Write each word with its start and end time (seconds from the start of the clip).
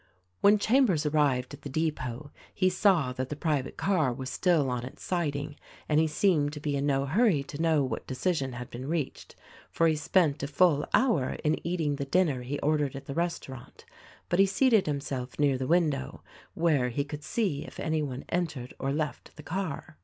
When 0.39 0.57
Chambers 0.57 1.05
arrived 1.05 1.53
at 1.53 1.61
the 1.61 1.69
depot 1.69 2.31
he 2.55 2.71
saw 2.71 3.13
that 3.13 3.29
the 3.29 3.35
private 3.35 3.77
car 3.77 4.11
was 4.11 4.31
still 4.31 4.67
on 4.71 4.83
its 4.83 5.03
siding 5.03 5.57
and 5.87 5.99
he 5.99 6.07
seemed 6.07 6.53
to 6.53 6.59
be 6.59 6.75
in 6.75 6.87
no 6.87 7.05
hurry 7.05 7.43
to 7.43 7.61
know 7.61 7.83
what 7.83 8.07
decision 8.07 8.53
had 8.53 8.71
been 8.71 8.87
reached, 8.89 9.35
for 9.69 9.87
he 9.87 9.95
spent 9.95 10.41
a 10.41 10.47
full 10.47 10.87
hour 10.91 11.33
in 11.43 11.59
eating 11.63 11.97
the 11.97 12.05
dinner 12.05 12.41
he 12.41 12.57
ordered 12.61 12.95
at 12.95 13.05
the 13.05 13.13
restaurant; 13.13 13.85
but 14.27 14.39
he 14.39 14.47
seated 14.47 14.87
himself 14.87 15.37
near 15.37 15.55
the 15.59 15.67
window 15.67 16.23
where 16.55 16.89
he 16.89 17.03
could 17.03 17.23
see 17.23 17.63
if 17.63 17.79
any 17.79 18.01
one 18.01 18.25
entered 18.29 18.73
or 18.79 18.91
left 18.91 19.35
the 19.35 19.43
car. 19.43 19.97